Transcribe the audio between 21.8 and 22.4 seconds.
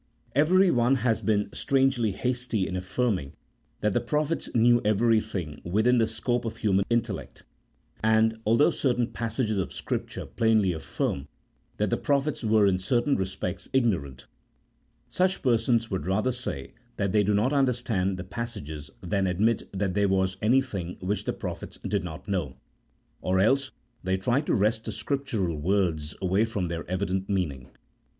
did not